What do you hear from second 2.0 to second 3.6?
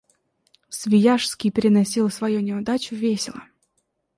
свою неудачу весело.